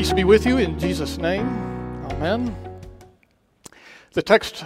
[0.00, 1.46] Peace be with you in Jesus' name.
[2.12, 2.56] Amen.
[4.14, 4.64] The text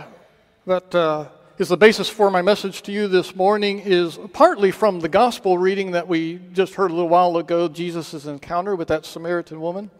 [0.65, 1.27] that uh,
[1.59, 5.59] is the basis for my message to you this morning is partly from the gospel
[5.59, 9.91] reading that we just heard a little while ago Jesus' encounter with that Samaritan woman.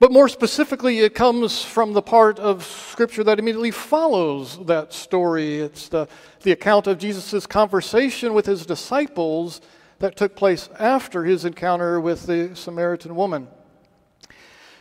[0.00, 5.60] But more specifically, it comes from the part of Scripture that immediately follows that story.
[5.60, 6.08] It's the,
[6.42, 9.60] the account of Jesus' conversation with his disciples
[10.00, 13.46] that took place after his encounter with the Samaritan woman.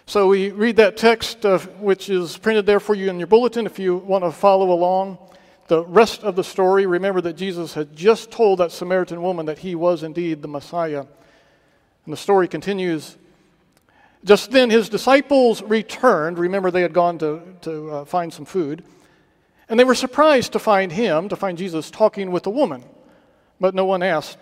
[0.06, 3.66] So we read that text, uh, which is printed there for you in your bulletin
[3.66, 5.18] if you want to follow along.
[5.68, 9.60] The rest of the story, remember that Jesus had just told that Samaritan woman that
[9.60, 11.06] he was indeed the Messiah.
[12.06, 13.16] And the story continues.
[14.26, 16.38] Just then his disciples returned.
[16.38, 18.84] Remember, they had gone to, to uh, find some food.
[19.70, 22.84] And they were surprised to find him, to find Jesus talking with a woman.
[23.58, 24.38] But no one asked,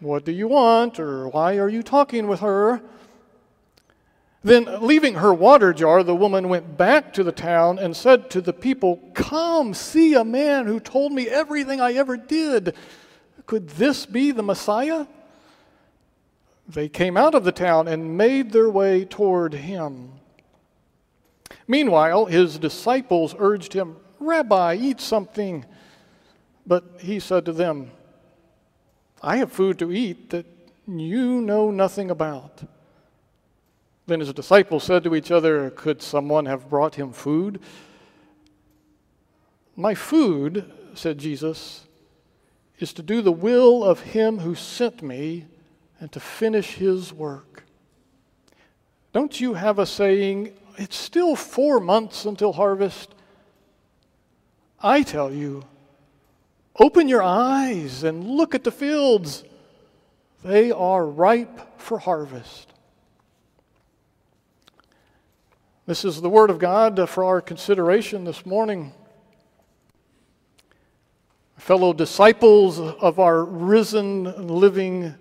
[0.00, 1.00] What do you want?
[1.00, 2.82] or Why are you talking with her?
[4.44, 8.40] Then, leaving her water jar, the woman went back to the town and said to
[8.40, 12.74] the people, Come, see a man who told me everything I ever did.
[13.46, 15.06] Could this be the Messiah?
[16.68, 20.12] They came out of the town and made their way toward him.
[21.68, 25.64] Meanwhile, his disciples urged him, Rabbi, eat something.
[26.66, 27.90] But he said to them,
[29.22, 30.46] I have food to eat that
[30.86, 32.62] you know nothing about.
[34.06, 37.60] Then his disciples said to each other, Could someone have brought him food?
[39.74, 41.86] My food, said Jesus,
[42.78, 45.46] is to do the will of him who sent me
[45.98, 47.64] and to finish his work.
[49.12, 53.14] Don't you have a saying, It's still four months until harvest?
[54.80, 55.64] I tell you,
[56.78, 59.42] open your eyes and look at the fields.
[60.44, 62.72] They are ripe for harvest.
[65.86, 68.92] This is the Word of God uh, for our consideration this morning.
[71.58, 75.14] Fellow disciples of our risen, living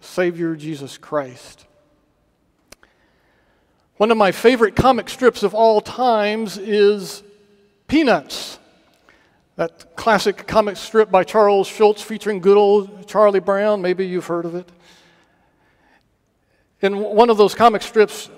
[0.00, 1.66] Savior Jesus Christ.
[3.96, 7.24] One of my favorite comic strips of all times is
[7.88, 8.60] Peanuts.
[9.56, 13.82] That classic comic strip by Charles Schulz featuring good old Charlie Brown.
[13.82, 14.68] Maybe you've heard of it.
[16.80, 18.30] In one of those comic strips,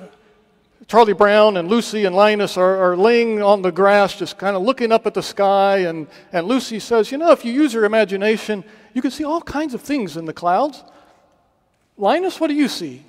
[0.87, 4.63] Charlie Brown and Lucy and Linus are, are laying on the grass, just kind of
[4.63, 5.79] looking up at the sky.
[5.79, 9.41] And, and Lucy says, You know, if you use your imagination, you can see all
[9.41, 10.85] kinds of things in the clouds.
[11.97, 13.05] Linus, what do you see?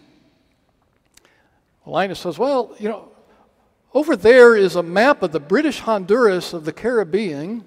[1.85, 3.11] Linus says, Well, you know,
[3.93, 7.63] over there is a map of the British Honduras of the Caribbean.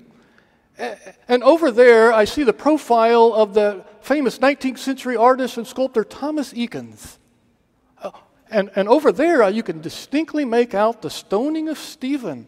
[1.27, 6.05] And over there, I see the profile of the famous 19th century artist and sculptor
[6.05, 7.19] Thomas Eakins.
[8.51, 12.47] And, and over there, uh, you can distinctly make out the stoning of Stephen,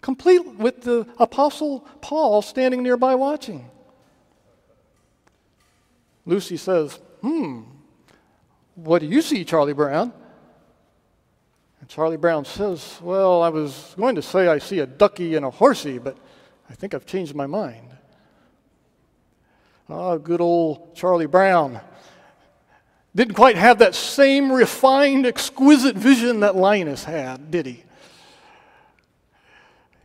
[0.00, 3.70] complete with the Apostle Paul standing nearby watching.
[6.26, 7.62] Lucy says, Hmm,
[8.74, 10.12] what do you see, Charlie Brown?
[11.80, 15.46] And Charlie Brown says, Well, I was going to say I see a ducky and
[15.46, 16.16] a horsey, but
[16.68, 17.88] I think I've changed my mind.
[19.88, 21.80] Ah, good old Charlie Brown
[23.14, 27.84] didn't quite have that same refined, exquisite vision that Linus had, did he?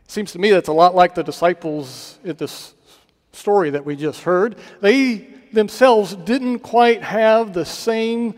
[0.06, 2.74] Seems to me that's a lot like the disciples in this
[3.32, 4.56] story that we just heard.
[4.80, 8.34] They themselves didn't quite have the same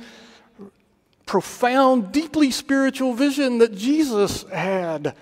[1.27, 5.15] profound, deeply spiritual vision that Jesus had.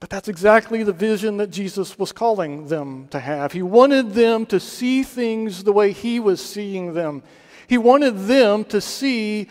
[0.00, 3.52] But that's exactly the vision that Jesus was calling them to have.
[3.52, 7.22] He wanted them to see things the way He was seeing them.
[7.66, 9.48] He wanted them to see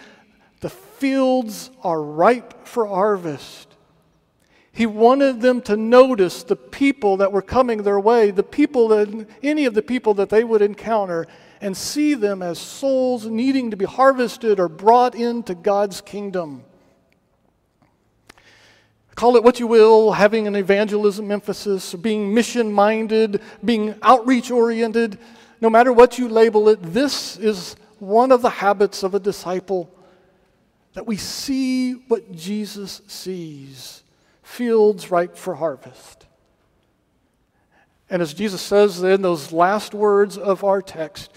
[0.62, 3.76] the fields are ripe for harvest.
[4.72, 9.28] He wanted them to notice the people that were coming their way, the people that,
[9.42, 11.28] any of the people that they would encounter,
[11.62, 16.64] and see them as souls needing to be harvested or brought into God's kingdom.
[19.16, 25.18] Call it what you will, having an evangelism emphasis, being mission minded, being outreach oriented,
[25.62, 29.92] no matter what you label it, this is one of the habits of a disciple
[30.94, 34.04] that we see what Jesus sees
[34.44, 36.26] fields ripe for harvest.
[38.10, 41.32] And as Jesus says in those last words of our text,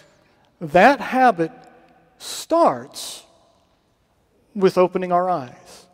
[0.60, 1.52] that habit
[2.18, 3.24] starts
[4.54, 5.86] with opening our eyes.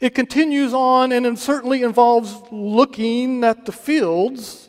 [0.00, 4.67] It continues on and it certainly involves looking at the fields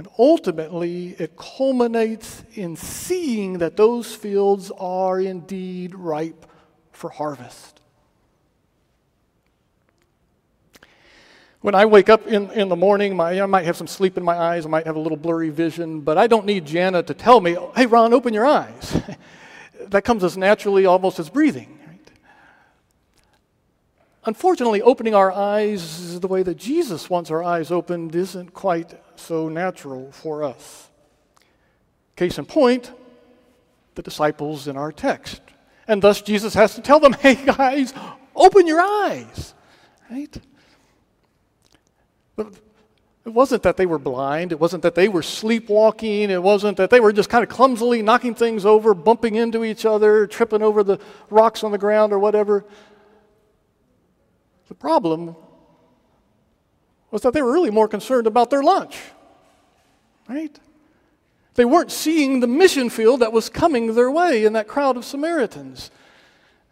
[0.00, 6.46] And ultimately, it culminates in seeing that those fields are indeed ripe
[6.90, 7.82] for harvest.
[11.60, 14.24] When I wake up in, in the morning, my, I might have some sleep in
[14.24, 17.12] my eyes, I might have a little blurry vision, but I don't need Jana to
[17.12, 19.02] tell me, hey, Ron, open your eyes.
[19.88, 21.78] that comes as naturally almost as breathing.
[24.24, 29.48] Unfortunately, opening our eyes the way that Jesus wants our eyes opened isn't quite so
[29.48, 30.88] natural for us.
[32.16, 32.92] Case in point,
[33.94, 35.40] the disciples in our text.
[35.86, 37.92] And thus Jesus has to tell them, hey guys,
[38.34, 39.54] open your eyes.
[40.10, 40.40] Right?
[42.36, 42.54] But
[43.24, 44.50] it wasn't that they were blind.
[44.50, 46.30] It wasn't that they were sleepwalking.
[46.30, 49.84] It wasn't that they were just kind of clumsily knocking things over, bumping into each
[49.84, 52.64] other, tripping over the rocks on the ground or whatever.
[54.68, 55.36] The problem
[57.10, 58.96] was that they were really more concerned about their lunch,
[60.28, 60.58] right?
[61.54, 65.04] They weren't seeing the mission field that was coming their way in that crowd of
[65.04, 65.90] Samaritans.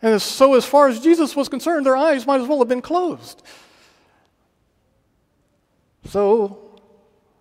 [0.00, 2.82] And so, as far as Jesus was concerned, their eyes might as well have been
[2.82, 3.43] closed.
[6.06, 6.81] So,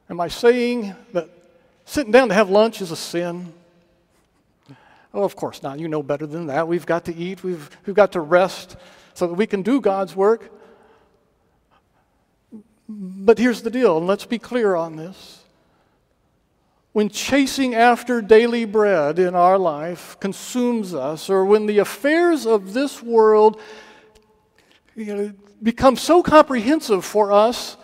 [0.09, 1.29] am I saying that
[1.85, 3.53] sitting down to have lunch is a sin?
[5.13, 5.79] Oh, of course not.
[5.79, 6.67] You know better than that.
[6.67, 8.75] We've got to eat, we've, we've got to rest
[9.13, 10.51] so that we can do God's work.
[12.89, 15.43] But here's the deal, and let's be clear on this.
[16.93, 22.73] When chasing after daily bread in our life consumes us, or when the affairs of
[22.73, 23.59] this world
[24.95, 27.77] you know, become so comprehensive for us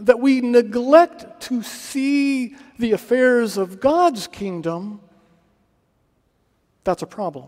[0.00, 5.00] that we neglect to see the affairs of God's kingdom,
[6.82, 7.46] that's a problem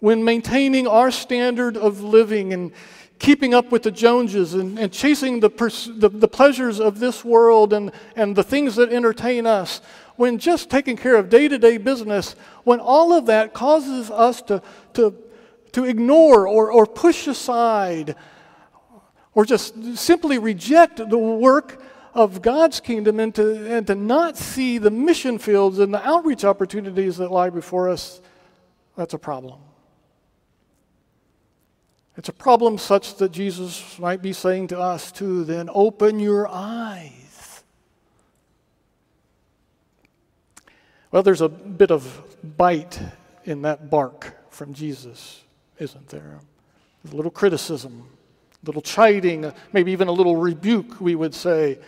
[0.00, 2.72] when maintaining our standard of living and
[3.20, 7.22] keeping up with the Joneses and, and chasing the, pers- the, the, pleasures of this
[7.24, 9.82] world and, and the things that entertain us,
[10.16, 12.34] when just taking care of day to day business,
[12.64, 14.62] when all of that causes us to,
[14.94, 15.14] to,
[15.72, 18.16] to ignore or, or push aside
[19.34, 21.82] or just simply reject the work
[22.14, 26.44] of God's kingdom and to, and to not see the mission fields and the outreach
[26.44, 28.20] opportunities that lie before us,
[28.96, 29.60] that's a problem.
[32.20, 36.46] It's a problem such that Jesus might be saying to us too, then open your
[36.48, 37.62] eyes.
[41.10, 42.22] Well, there's a bit of
[42.58, 43.00] bite
[43.46, 45.40] in that bark from Jesus,
[45.78, 46.40] isn't there?
[47.10, 48.06] a little criticism,
[48.62, 51.78] a little chiding, maybe even a little rebuke, we would say.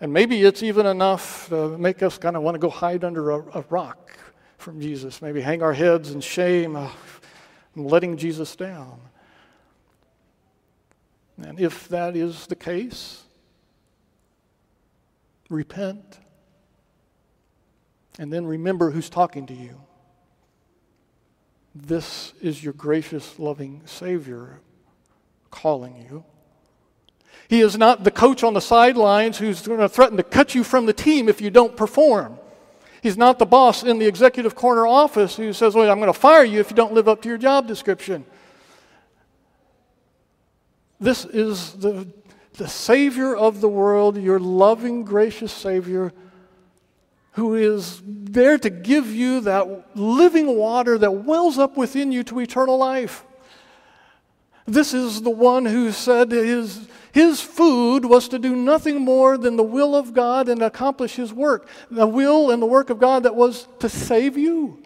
[0.00, 3.32] And maybe it's even enough to make us kind of want to go hide under
[3.32, 4.16] a, a rock
[4.58, 7.20] from Jesus, maybe hang our heads in shame uh, of
[7.74, 9.00] letting Jesus down.
[11.46, 13.22] And if that is the case,
[15.48, 16.18] repent
[18.18, 19.80] and then remember who's talking to you.
[21.74, 24.60] This is your gracious, loving Savior
[25.50, 26.24] calling you.
[27.48, 30.64] He is not the coach on the sidelines who's going to threaten to cut you
[30.64, 32.38] from the team if you don't perform.
[33.02, 36.18] He's not the boss in the executive corner office who says, Well, I'm going to
[36.18, 38.24] fire you if you don't live up to your job description.
[41.02, 42.06] This is the,
[42.52, 46.12] the Savior of the world, your loving, gracious Savior,
[47.32, 52.38] who is there to give you that living water that wells up within you to
[52.38, 53.24] eternal life.
[54.64, 59.56] This is the one who said his, his food was to do nothing more than
[59.56, 61.68] the will of God and accomplish his work.
[61.90, 64.84] The will and the work of God that was to save you.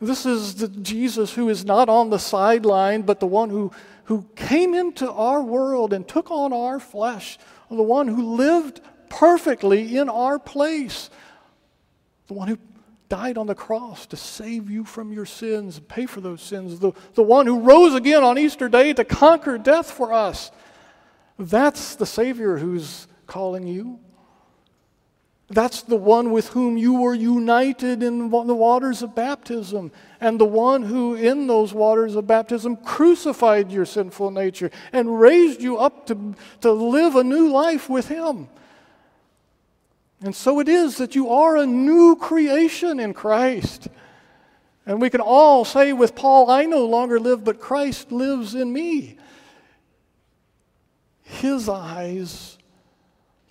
[0.00, 3.72] This is the Jesus who is not on the sideline, but the one who,
[4.04, 7.38] who came into our world and took on our flesh,
[7.68, 11.10] the one who lived perfectly in our place,
[12.28, 12.58] the one who
[13.08, 16.78] died on the cross to save you from your sins and pay for those sins,
[16.78, 20.50] the, the one who rose again on Easter Day to conquer death for us.
[21.38, 23.98] That's the Savior who's calling you.
[25.50, 30.44] That's the one with whom you were united in the waters of baptism, and the
[30.44, 36.06] one who, in those waters of baptism, crucified your sinful nature and raised you up
[36.08, 38.48] to, to live a new life with Him.
[40.22, 43.88] And so it is that you are a new creation in Christ.
[44.84, 48.70] And we can all say with Paul, I no longer live, but Christ lives in
[48.70, 49.16] me.
[51.22, 52.58] His eyes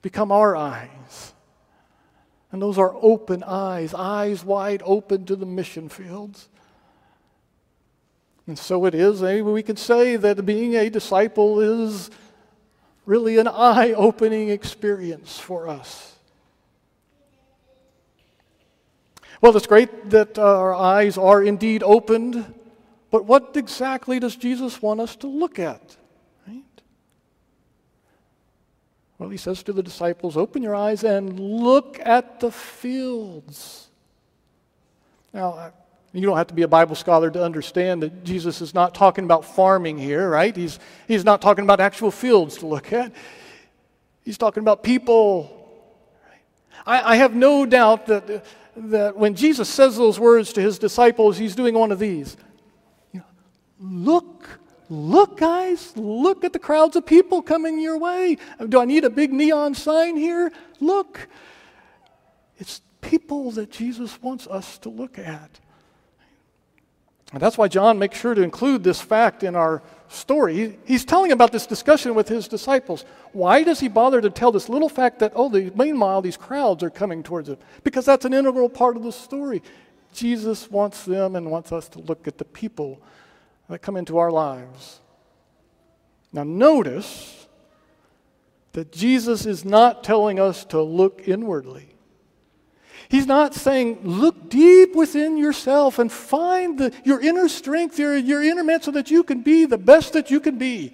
[0.04, 1.34] become our eyes.
[2.52, 6.48] And those are open eyes, eyes wide open to the mission fields.
[8.48, 12.10] And so it is, maybe we could say that being a disciple is
[13.06, 16.16] really an eye opening experience for us.
[19.42, 22.54] Well, it's great that our eyes are indeed opened,
[23.12, 25.96] but what exactly does Jesus want us to look at?
[26.48, 26.64] Right?
[29.20, 33.88] Well, he says to the disciples, Open your eyes and look at the fields.
[35.34, 35.72] Now, uh,
[36.14, 39.24] you don't have to be a Bible scholar to understand that Jesus is not talking
[39.24, 40.56] about farming here, right?
[40.56, 43.12] He's, he's not talking about actual fields to look at.
[44.24, 45.54] He's talking about people.
[46.86, 48.46] I, I have no doubt that,
[48.76, 52.38] that when Jesus says those words to his disciples, he's doing one of these.
[53.14, 53.26] You know,
[53.80, 54.60] look,
[54.90, 58.38] look, guys, look at the crowds of people coming your way.
[58.70, 60.52] Do I need a big neon sign here?
[60.80, 61.28] Look.
[62.58, 65.60] It's people that Jesus wants us to look at.
[67.34, 70.80] And that's why John makes sure to include this fact in our story.
[70.86, 73.04] He's telling about this discussion with his disciples.
[73.34, 76.84] Why does he bother to tell this little fact that, oh, the, meanwhile, these crowds
[76.84, 77.58] are coming towards him?
[77.84, 79.62] Because that's an integral part of the story.
[80.14, 83.02] Jesus wants them and wants us to look at the people
[83.70, 85.00] that come into our lives.
[86.32, 87.48] Now, notice
[88.74, 91.88] that Jesus is not telling us to look inwardly.
[93.10, 98.44] He's not saying, look deep within yourself and find the, your inner strength, your, your
[98.44, 100.94] inner man, so that you can be the best that you can be.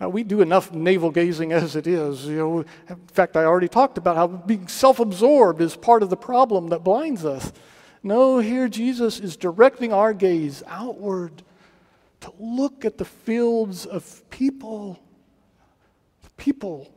[0.00, 2.26] Now, we do enough navel gazing as it is.
[2.26, 6.10] You know, in fact, I already talked about how being self absorbed is part of
[6.10, 7.52] the problem that blinds us.
[8.02, 11.42] No, here Jesus is directing our gaze outward
[12.20, 15.00] to look at the fields of people,
[16.22, 16.92] the people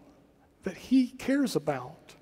[0.63, 2.15] that He cares about.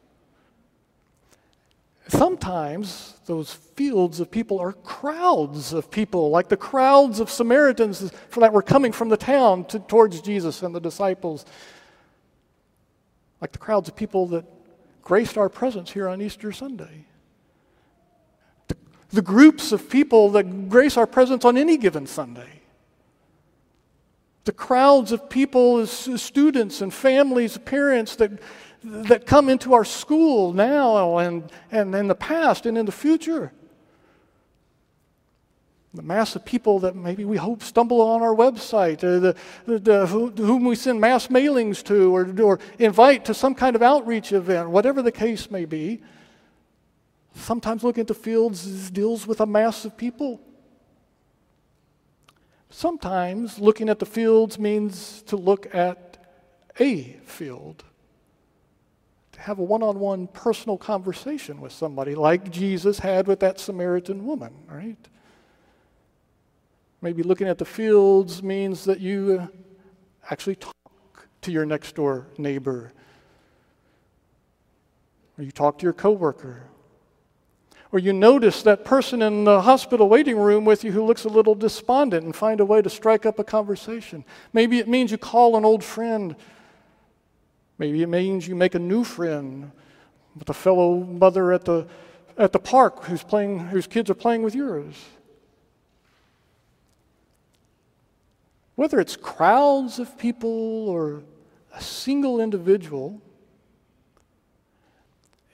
[2.09, 8.53] Sometimes those fields of people are crowds of people, like the crowds of Samaritans that
[8.53, 11.45] were coming from the town to, towards Jesus and the disciples,
[13.39, 14.45] like the crowds of people that
[15.01, 17.05] graced our presence here on Easter Sunday.
[19.13, 22.61] The, groups of people that grace our presence on any given Sunday.
[24.45, 28.41] The crowds of people as students and families, parents that
[28.83, 33.53] that come into our school now and, and in the past and in the future.
[35.93, 39.79] The mass of people that maybe we hope stumble on our website, uh, the, the,
[39.79, 43.83] the, who, whom we send mass mailings to or, or invite to some kind of
[43.83, 46.01] outreach event, whatever the case may be.
[47.35, 50.39] Sometimes looking at the fields deals with a mass of people.
[52.69, 56.17] Sometimes looking at the fields means to look at
[56.79, 57.83] a field
[59.33, 63.59] to have a one on one personal conversation with somebody like Jesus had with that
[63.59, 64.97] Samaritan woman, right?
[67.01, 69.47] Maybe looking at the fields means that you uh,
[70.31, 72.93] actually talk to your next door neighbor,
[75.37, 76.63] or you talk to your coworker,
[77.93, 81.29] or you notice that person in the hospital waiting room with you who looks a
[81.29, 84.25] little despondent and find a way to strike up a conversation.
[84.51, 86.35] Maybe it means you call an old friend
[87.77, 89.71] Maybe it means you make a new friend
[90.37, 91.87] with a fellow mother at the,
[92.37, 94.95] at the park who's playing, whose kids are playing with yours.
[98.75, 101.23] Whether it's crowds of people or
[101.73, 103.21] a single individual,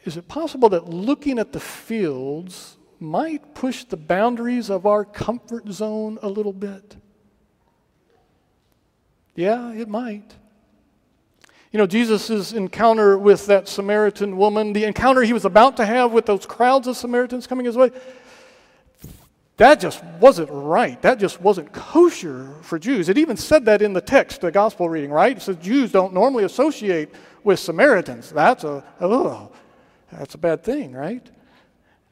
[0.06, 5.68] is it possible that looking at the fields might push the boundaries of our comfort
[5.70, 6.96] zone a little bit?
[9.36, 10.36] Yeah, it might.
[11.72, 16.12] You know, Jesus' encounter with that Samaritan woman, the encounter he was about to have
[16.12, 17.92] with those crowds of Samaritans coming his way,
[19.58, 21.00] that just wasn't right.
[21.02, 23.10] That just wasn't kosher for Jews.
[23.10, 25.36] It even said that in the text, the gospel reading, right?
[25.36, 27.14] It says Jews don't normally associate
[27.44, 28.32] with Samaritans.
[28.32, 29.52] That's a, oh,
[30.12, 31.30] that's a bad thing, right?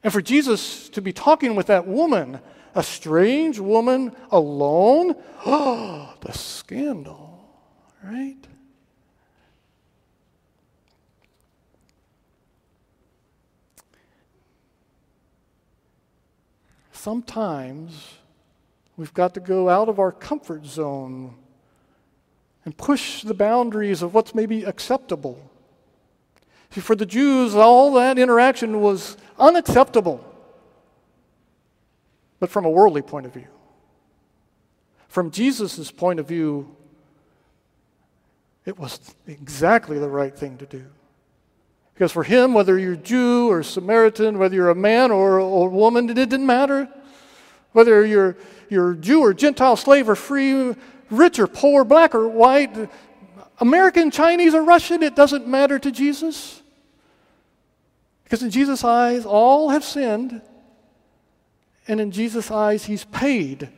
[0.02, 2.40] And for Jesus to be talking with that woman,
[2.74, 7.40] a strange woman alone, oh, the scandal,
[8.02, 8.46] right?
[16.98, 18.16] sometimes
[18.96, 21.34] we've got to go out of our comfort zone
[22.64, 25.47] and push the boundaries of what's maybe acceptable.
[26.70, 30.24] For the Jews, all that interaction was unacceptable,
[32.38, 33.48] but from a worldly point of view.
[35.08, 36.74] From Jesus' point of view,
[38.64, 40.84] it was exactly the right thing to do.
[41.94, 46.08] Because for him, whether you're Jew or Samaritan, whether you're a man or a woman,
[46.10, 46.88] it didn't matter.
[47.72, 48.36] Whether you're,
[48.68, 50.76] you're Jew or Gentile, slave or free,
[51.10, 52.88] rich or poor, black or white,
[53.60, 56.62] American, Chinese, or Russian, it doesn't matter to Jesus.
[58.24, 60.42] Because in Jesus' eyes, all have sinned,
[61.86, 63.70] and in Jesus' eyes, He's paid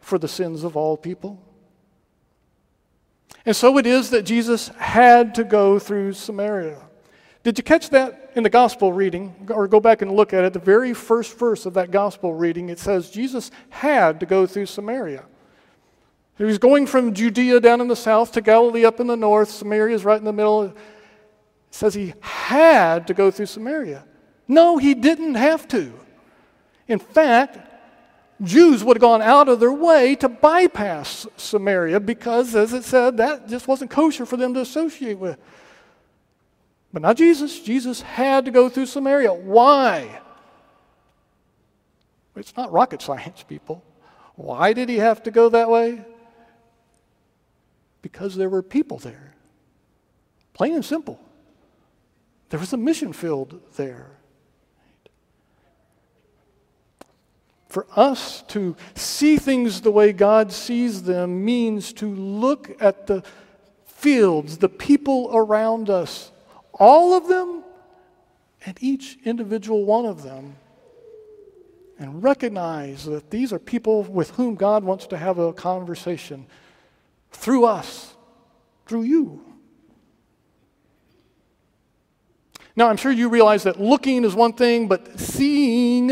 [0.00, 1.40] for the sins of all people.
[3.44, 6.80] And so it is that Jesus had to go through Samaria.
[7.42, 9.48] Did you catch that in the gospel reading?
[9.50, 10.52] Or go back and look at it.
[10.52, 14.66] The very first verse of that gospel reading, it says Jesus had to go through
[14.66, 15.24] Samaria.
[16.38, 19.50] He was going from Judea down in the south to Galilee up in the north.
[19.50, 20.64] Samaria is right in the middle.
[20.64, 20.76] It
[21.70, 24.04] says he had to go through Samaria.
[24.48, 25.92] No, he didn't have to.
[26.88, 27.58] In fact,
[28.42, 33.18] Jews would have gone out of their way to bypass Samaria because, as it said,
[33.18, 35.38] that just wasn't kosher for them to associate with.
[36.92, 37.60] But not Jesus.
[37.60, 39.32] Jesus had to go through Samaria.
[39.32, 40.20] Why?
[42.34, 43.84] It's not rocket science, people.
[44.34, 46.04] Why did he have to go that way?
[48.02, 49.34] Because there were people there.
[50.54, 51.18] Plain and simple.
[52.50, 54.10] There was a mission field there.
[57.68, 63.22] For us to see things the way God sees them means to look at the
[63.86, 66.32] fields, the people around us,
[66.74, 67.64] all of them,
[68.66, 70.56] and each individual one of them,
[71.98, 76.46] and recognize that these are people with whom God wants to have a conversation
[77.32, 78.14] through us,
[78.86, 79.44] through you.
[82.74, 86.10] Now, I'm sure you realize that looking is one thing, but seeing,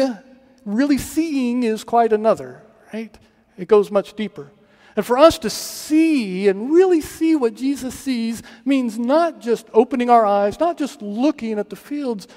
[0.65, 2.63] really seeing, is quite another,
[2.93, 3.17] right?
[3.57, 4.51] It goes much deeper.
[4.97, 10.11] And for us to see and really see what Jesus sees means not just opening
[10.11, 12.29] our eyes, not just looking at the fields,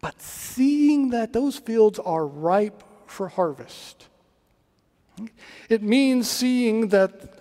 [0.00, 4.08] but seeing that those fields are ripe for harvest.
[5.68, 7.38] It means seeing that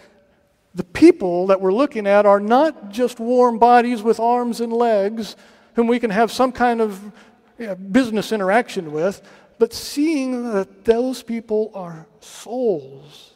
[0.73, 5.35] the people that we're looking at are not just warm bodies with arms and legs
[5.75, 7.11] whom we can have some kind of
[7.57, 9.21] you know, business interaction with,
[9.59, 13.33] but seeing that those people are souls,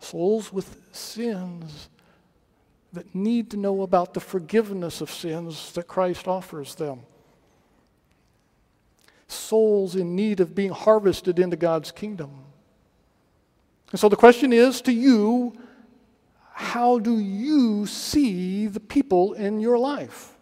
[0.00, 1.88] souls with sins
[2.92, 7.00] that need to know about the forgiveness of sins that Christ offers them.
[9.28, 12.30] Souls in need of being harvested into God's kingdom.
[13.92, 15.52] And so the question is to you,
[16.58, 20.36] how do you see the people in your life?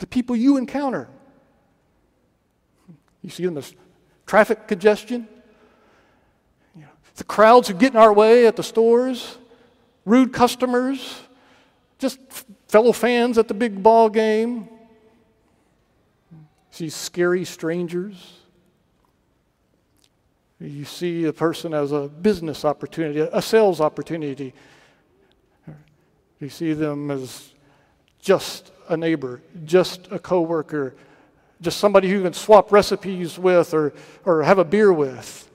[0.00, 1.08] the people you encounter.
[3.22, 3.72] You see them as
[4.26, 5.28] traffic congestion,
[6.74, 9.36] you know, the crowds who get in our way at the stores,
[10.04, 11.20] rude customers,
[11.98, 12.18] just
[12.66, 14.68] fellow fans at the big ball game.
[16.70, 18.38] See scary strangers.
[20.58, 24.54] You see a person as a business opportunity, a sales opportunity.
[26.40, 27.52] You see them as
[28.20, 30.94] just a neighbor, just a coworker,
[31.60, 33.92] just somebody who you can swap recipes with or,
[34.24, 35.48] or have a beer with.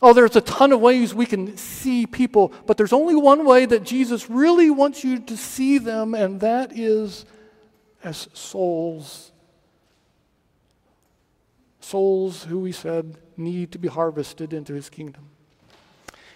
[0.00, 3.66] Oh, there's a ton of ways we can see people, but there's only one way
[3.66, 7.24] that Jesus really wants you to see them, and that is
[8.02, 9.32] as souls.
[11.80, 15.28] Souls who we said need to be harvested into his kingdom.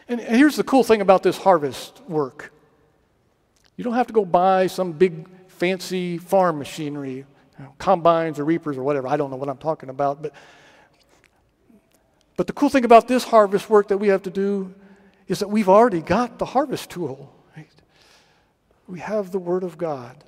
[0.09, 2.53] And here's the cool thing about this harvest work
[3.79, 7.25] you don't have to go buy some big fancy farm machinery, you
[7.61, 9.07] know, combines or reapers or whatever.
[9.07, 10.21] I don't know what I'm talking about.
[10.21, 10.33] But,
[12.37, 14.75] but the cool thing about this harvest work that we have to do
[15.29, 17.33] is that we've already got the harvest tool.
[17.57, 17.71] Right?
[18.89, 20.25] We have the Word of God,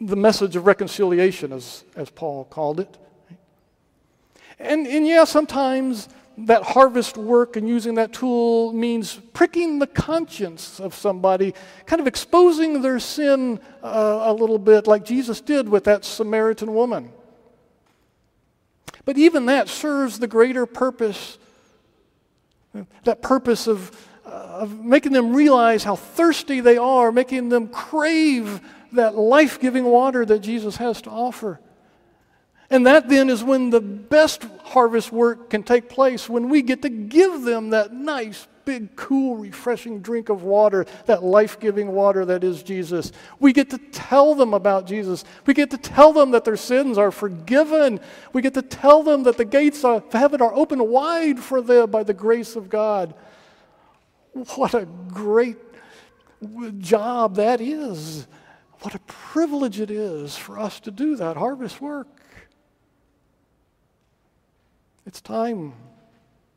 [0.00, 2.96] the message of reconciliation, as, as Paul called it.
[3.28, 3.38] Right?
[4.58, 10.78] And, and yeah, sometimes that harvest work and using that tool means pricking the conscience
[10.80, 11.54] of somebody,
[11.86, 16.74] kind of exposing their sin uh, a little bit, like Jesus did with that Samaritan
[16.74, 17.10] woman.
[19.04, 21.38] But even that serves the greater purpose
[23.04, 28.60] that purpose of, uh, of making them realize how thirsty they are, making them crave
[28.92, 31.60] that life giving water that Jesus has to offer.
[32.70, 36.82] And that then is when the best harvest work can take place, when we get
[36.82, 42.24] to give them that nice, big, cool, refreshing drink of water, that life giving water
[42.24, 43.12] that is Jesus.
[43.38, 45.24] We get to tell them about Jesus.
[45.46, 48.00] We get to tell them that their sins are forgiven.
[48.32, 51.90] We get to tell them that the gates of heaven are open wide for them
[51.90, 53.14] by the grace of God.
[54.32, 55.56] What a great
[56.78, 58.26] job that is.
[58.80, 62.08] What a privilege it is for us to do that harvest work.
[65.06, 65.72] It's time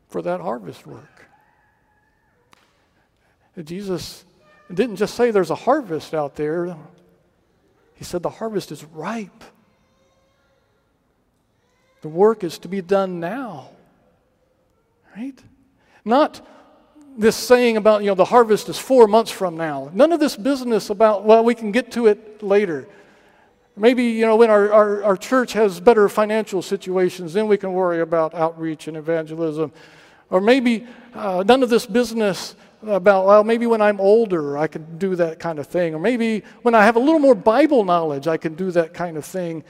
[0.10, 1.28] for that harvest work.
[3.64, 4.26] Jesus
[4.74, 6.76] didn't just say there's a harvest out there,
[7.96, 9.44] he said the harvest is ripe.
[12.02, 13.72] The work is to be done now.
[15.16, 15.38] Right?
[16.06, 16.46] Not
[17.18, 19.92] this saying about, you know, the harvest is four months from now.
[19.94, 22.88] None of this business about, well, we can get to it later.
[23.80, 27.72] Maybe, you know, when our, our, our church has better financial situations, then we can
[27.72, 29.72] worry about outreach and evangelism.
[30.30, 34.98] Or maybe uh, none of this business about, well, maybe when I'm older, I can
[34.98, 35.96] do that kind of thing.
[35.96, 39.16] Or maybe when I have a little more Bible knowledge, I can do that kind
[39.16, 39.64] of thing.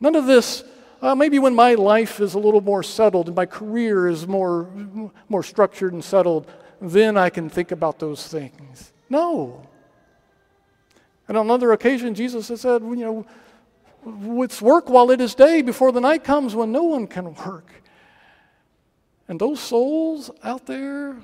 [0.00, 0.64] None of this,
[1.00, 4.68] uh, maybe when my life is a little more settled and my career is more,
[5.28, 8.92] more structured and settled, then I can think about those things.
[9.08, 9.68] No.
[11.28, 13.26] And on another occasion, Jesus has said, you know,
[14.42, 17.70] it's work while it is day before the night comes when no one can work.
[19.28, 21.16] And those souls out there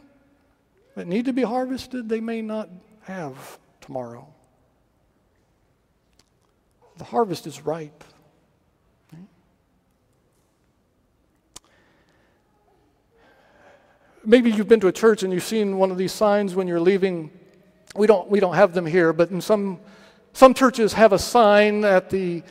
[0.96, 2.68] that need to be harvested, they may not
[3.02, 4.26] have tomorrow.
[6.96, 8.04] The harvest is ripe.
[14.24, 16.80] Maybe you've been to a church and you've seen one of these signs when you're
[16.80, 17.30] leaving.
[17.94, 19.80] We don't, we don't have them here, but in some,
[20.32, 22.42] some churches have a sign at the,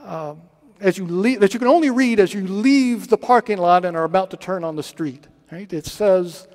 [0.00, 0.34] uh,
[0.80, 3.96] as you leave, that you can only read as you leave the parking lot and
[3.96, 5.26] are about to turn on the street.
[5.52, 5.72] Right?
[5.72, 6.48] It says,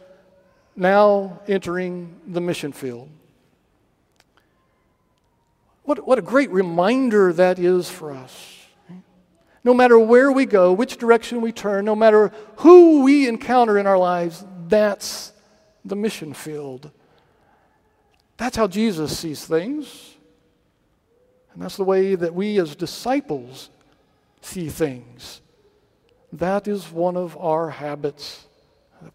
[0.76, 3.10] now entering the mission field.
[5.84, 8.54] What, what a great reminder that is for us.
[9.63, 13.88] No matter where we go, which direction we turn, no matter who we encounter in
[13.88, 15.32] our lives, that's
[15.84, 16.91] the mission field.
[18.38, 20.15] That's how Jesus sees things.
[21.54, 23.69] And that's the way that we as disciples
[24.41, 25.41] see things.
[26.34, 28.45] That is one of our habits.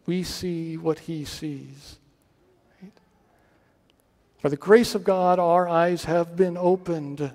[0.06, 1.98] We see what he sees.
[2.82, 2.92] Right?
[4.42, 7.30] By the grace of God, our eyes have been opened.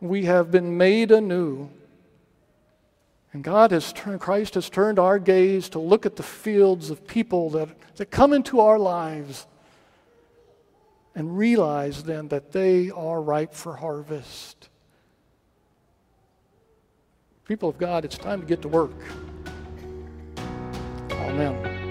[0.00, 1.70] We have been made anew.
[3.32, 7.06] And God has turned, Christ has turned our gaze to look at the fields of
[7.06, 9.46] people that, that come into our lives
[11.16, 14.68] and realize then that they are ripe for harvest.
[17.46, 18.92] People of God, it's time to get to work.
[21.10, 21.85] Amen.